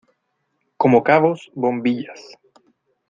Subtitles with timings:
[0.77, 2.21] como cabos, bombillas.